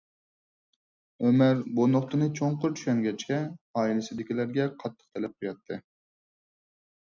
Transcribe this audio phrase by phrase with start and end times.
[1.27, 3.39] ئۆمەر بۇ نۇقتىنى چوڭقۇر چۈشەنگەچكە،
[3.83, 5.81] ئائىلىسىدىكىلەرگە قاتتىق تەلەپ قوياتتى.